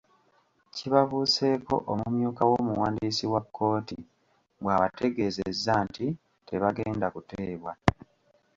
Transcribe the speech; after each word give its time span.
Kibabuuseeko 0.75 1.75
omumyuka 1.91 2.41
w’omuwandiisi 2.49 3.25
wa 3.33 3.41
kkooti 3.45 3.97
bw’abategeezezza 4.61 5.73
nti 5.85 6.05
tebagenda 6.47 7.07
kuteebwa. 7.15 7.71